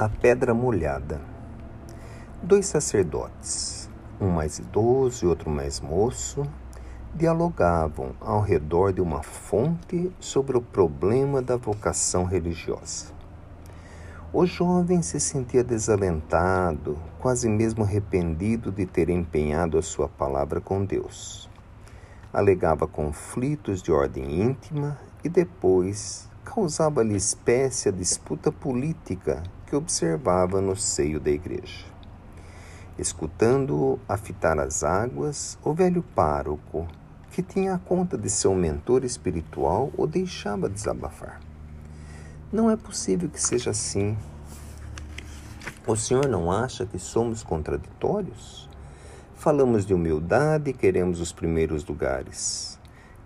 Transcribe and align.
A 0.00 0.08
Pedra 0.08 0.54
Molhada. 0.54 1.20
Dois 2.42 2.64
sacerdotes, 2.64 3.90
um 4.18 4.30
mais 4.30 4.58
idoso 4.58 5.26
e 5.26 5.28
outro 5.28 5.50
mais 5.50 5.78
moço, 5.78 6.42
dialogavam 7.14 8.14
ao 8.18 8.40
redor 8.40 8.94
de 8.94 9.02
uma 9.02 9.22
fonte 9.22 10.10
sobre 10.18 10.56
o 10.56 10.62
problema 10.62 11.42
da 11.42 11.58
vocação 11.58 12.24
religiosa. 12.24 13.12
O 14.32 14.46
jovem 14.46 15.02
se 15.02 15.20
sentia 15.20 15.62
desalentado, 15.62 16.96
quase 17.18 17.46
mesmo 17.46 17.84
arrependido 17.84 18.72
de 18.72 18.86
ter 18.86 19.10
empenhado 19.10 19.76
a 19.76 19.82
sua 19.82 20.08
palavra 20.08 20.62
com 20.62 20.82
Deus. 20.82 21.46
Alegava 22.32 22.88
conflitos 22.88 23.82
de 23.82 23.92
ordem 23.92 24.40
íntima 24.40 24.98
e 25.22 25.28
depois 25.28 26.26
causava-lhe 26.42 27.14
espécie 27.14 27.90
a 27.90 27.92
disputa 27.92 28.50
política 28.50 29.42
que 29.70 29.76
observava 29.76 30.60
no 30.60 30.74
seio 30.74 31.20
da 31.20 31.30
igreja. 31.30 31.86
Escutando-o 32.98 34.00
afitar 34.08 34.58
as 34.58 34.82
águas, 34.82 35.56
o 35.62 35.72
velho 35.72 36.02
pároco, 36.02 36.88
que 37.30 37.40
tinha 37.40 37.74
a 37.74 37.78
conta 37.78 38.18
de 38.18 38.28
seu 38.28 38.52
mentor 38.52 39.04
espiritual, 39.04 39.92
o 39.96 40.08
deixava 40.08 40.68
desabafar. 40.68 41.40
Não 42.52 42.68
é 42.68 42.76
possível 42.76 43.30
que 43.30 43.40
seja 43.40 43.70
assim. 43.70 44.18
O 45.86 45.94
senhor 45.94 46.26
não 46.26 46.50
acha 46.50 46.84
que 46.84 46.98
somos 46.98 47.44
contraditórios? 47.44 48.68
Falamos 49.36 49.86
de 49.86 49.94
humildade 49.94 50.70
e 50.70 50.74
queremos 50.74 51.20
os 51.20 51.32
primeiros 51.32 51.86
lugares. 51.86 52.76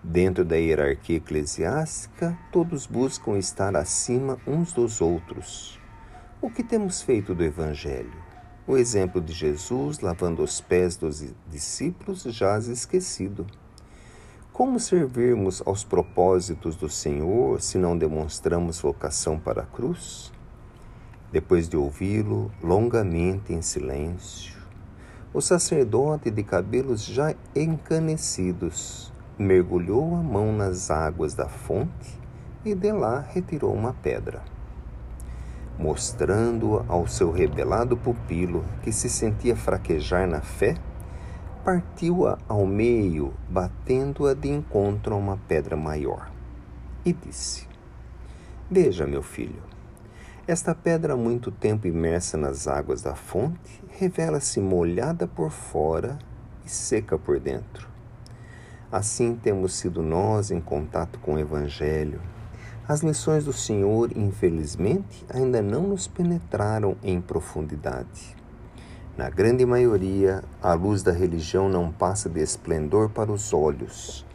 Dentro 0.03 0.45
da 0.45 0.57
hierarquia 0.57 1.17
eclesiástica, 1.17 2.39
todos 2.53 2.87
buscam 2.87 3.39
estar 3.39 3.75
acima 3.75 4.39
uns 4.47 4.75
dos 4.75 5.01
outros. 5.01 5.83
O 6.45 6.51
que 6.51 6.63
temos 6.63 7.01
feito 7.01 7.35
do 7.35 7.43
Evangelho? 7.43 8.13
O 8.67 8.77
exemplo 8.77 9.19
de 9.19 9.33
Jesus 9.33 10.01
lavando 10.01 10.43
os 10.43 10.61
pés 10.61 10.95
dos 10.95 11.25
discípulos 11.49 12.23
jaz 12.25 12.69
esquecido. 12.69 13.47
Como 14.53 14.79
servirmos 14.79 15.63
aos 15.65 15.85
propósitos 15.85 16.77
do 16.77 16.87
Senhor 16.87 17.63
se 17.63 17.79
não 17.79 17.97
demonstramos 17.97 18.79
vocação 18.79 19.39
para 19.39 19.63
a 19.63 19.67
cruz? 19.67 20.31
Depois 21.33 21.67
de 21.67 21.79
ouvi-lo 21.79 22.53
longamente 22.63 23.55
em 23.55 23.63
silêncio, 23.63 24.61
o 25.33 25.41
sacerdote 25.41 26.31
de 26.31 26.43
cabelos 26.43 27.03
já 27.03 27.35
encanecidos 27.57 29.11
mergulhou 29.39 30.15
a 30.15 30.23
mão 30.23 30.53
nas 30.53 30.91
águas 30.91 31.33
da 31.33 31.49
fonte 31.49 32.21
e 32.67 32.75
de 32.75 32.93
lá 32.93 33.21
retirou 33.21 33.73
uma 33.73 33.95
pedra 33.95 34.43
mostrando 35.79 36.85
ao 36.89 37.07
seu 37.07 37.31
rebelado 37.31 37.97
pupilo 37.97 38.65
que 38.83 38.93
se 38.93 39.09
sentia 39.09 39.57
fraquejar 39.57 40.29
na 40.29 40.41
fé, 40.41 40.77
partiu-a 41.65 42.39
ao 42.49 42.67
meio, 42.67 43.33
batendo-a 43.49 44.35
de 44.35 44.49
encontro 44.49 45.15
a 45.15 45.19
uma 45.19 45.37
pedra 45.49 45.77
maior, 45.77 46.31
e 47.05 47.13
disse: 47.13 47.67
Veja, 48.71 49.07
meu 49.07 49.23
filho, 49.23 49.63
esta 50.47 50.75
pedra, 50.75 51.15
há 51.15 51.17
muito 51.17 51.51
tempo 51.51 51.87
imersa 51.87 52.37
nas 52.37 52.69
águas 52.69 53.01
da 53.01 53.15
fonte, 53.15 53.83
revela-se 53.89 54.61
molhada 54.61 55.27
por 55.27 55.51
fora 55.51 56.19
e 56.67 56.69
seca 56.69 57.19
por 57.19 57.41
dentro. 57.41 57.89
Assim 58.93 59.35
temos 59.35 59.73
sido 59.73 60.03
nós 60.03 60.51
em 60.51 60.61
contato 60.61 61.19
com 61.19 61.35
o 61.35 61.39
Evangelho, 61.39 62.21
as 62.87 63.01
lições 63.01 63.47
do 63.47 63.53
Senhor, 63.53 64.11
infelizmente, 64.15 65.25
ainda 65.33 65.63
não 65.63 65.85
nos 65.85 66.07
penetraram 66.07 66.97
em 67.03 67.19
profundidade. 67.19 68.37
Na 69.17 69.31
grande 69.31 69.65
maioria, 69.65 70.45
a 70.63 70.75
luz 70.75 71.03
da 71.03 71.11
religião 71.11 71.67
não 71.67 71.91
passa 71.91 72.29
de 72.29 72.43
esplendor 72.43 73.09
para 73.09 73.33
os 73.33 73.55
olhos. 73.55 74.27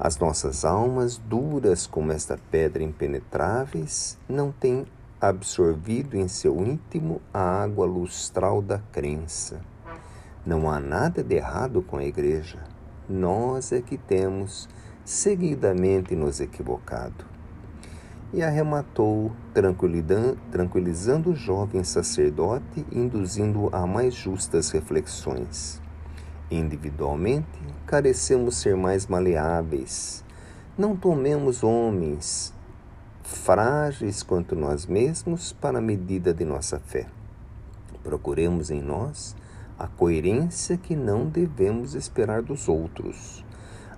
As 0.00 0.18
nossas 0.18 0.64
almas, 0.64 1.16
duras 1.16 1.86
como 1.86 2.10
esta 2.10 2.36
pedra 2.50 2.82
impenetráveis, 2.82 4.18
não 4.28 4.50
têm 4.50 4.84
absorvido 5.20 6.16
em 6.16 6.26
seu 6.26 6.56
íntimo 6.60 7.22
a 7.32 7.62
água 7.62 7.86
lustral 7.86 8.60
da 8.60 8.80
crença. 8.90 9.60
Não 10.44 10.68
há 10.68 10.80
nada 10.80 11.22
de 11.22 11.36
errado 11.36 11.82
com 11.82 11.98
a 11.98 12.04
Igreja. 12.04 12.58
Nós 13.08 13.70
é 13.70 13.80
que 13.80 13.96
temos 13.96 14.68
seguidamente 15.04 16.16
nos 16.16 16.40
equivocado 16.40 17.31
e 18.32 18.42
arrematou, 18.42 19.32
tranquilizando 20.50 21.30
o 21.30 21.36
jovem 21.36 21.84
sacerdote, 21.84 22.86
induzindo-o 22.90 23.68
a 23.74 23.86
mais 23.86 24.14
justas 24.14 24.70
reflexões. 24.70 25.80
Individualmente, 26.50 27.60
carecemos 27.86 28.56
ser 28.56 28.76
mais 28.76 29.06
maleáveis. 29.06 30.24
Não 30.76 30.96
tomemos 30.96 31.62
homens 31.62 32.54
frágeis 33.22 34.22
quanto 34.22 34.56
nós 34.56 34.86
mesmos 34.86 35.52
para 35.52 35.78
a 35.78 35.82
medida 35.82 36.32
de 36.32 36.44
nossa 36.44 36.78
fé. 36.78 37.06
Procuremos 38.02 38.70
em 38.70 38.82
nós 38.82 39.36
a 39.78 39.86
coerência 39.86 40.76
que 40.76 40.96
não 40.96 41.26
devemos 41.26 41.94
esperar 41.94 42.42
dos 42.42 42.68
outros 42.68 43.44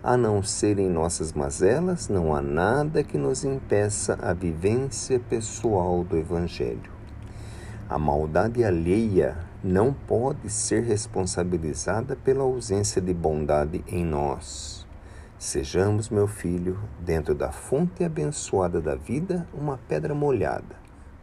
a 0.05 0.19
não 0.19 0.43
ser 0.43 0.79
em 0.79 0.91
nossas 0.91 1.33
mazelas, 1.33 2.11
não 2.11 2.37
há 2.37 2.43
nada 2.43 3.03
que 3.03 3.17
nos 3.17 3.43
impeça 3.43 4.19
a 4.21 4.35
vivência 4.35 5.19
pessoal 5.19 6.05
do 6.05 6.19
Evangelho. 6.19 6.93
A 7.89 7.99
maldade 7.99 8.63
alheia 8.63 9.35
não 9.63 9.95
pode 9.95 10.51
ser 10.51 10.83
responsabilizada 10.83 12.15
pela 12.15 12.43
ausência 12.43 13.01
de 13.01 13.15
bondade 13.15 13.83
em 13.89 14.05
nós. 14.05 14.87
Sejamos, 15.39 16.11
meu 16.11 16.27
filho, 16.27 16.79
dentro 17.01 17.35
da 17.35 17.51
fonte 17.51 18.05
abençoada 18.05 18.83
da 18.83 18.95
vida, 18.95 19.49
uma 19.55 19.79
pedra 19.89 20.15
molhada, 20.15 20.77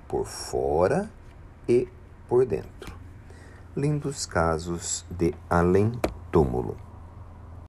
por 0.08 0.26
fora 0.26 1.08
e 1.70 1.88
por 2.28 2.48
dentro. 2.48 2.96
Lindos 3.78 4.26
casos 4.26 5.06
de 5.12 5.36
além 5.48 5.92
túmulo. 6.32 6.91